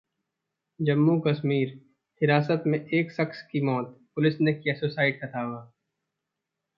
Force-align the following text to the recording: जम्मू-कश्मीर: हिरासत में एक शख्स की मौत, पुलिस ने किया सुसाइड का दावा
जम्मू-कश्मीर: 0.79 1.75
हिरासत 2.21 2.63
में 2.67 2.79
एक 2.79 3.11
शख्स 3.11 3.41
की 3.41 3.61
मौत, 3.61 3.95
पुलिस 4.15 4.39
ने 4.41 4.53
किया 4.53 4.75
सुसाइड 4.75 5.21
का 5.21 5.27
दावा 5.27 5.61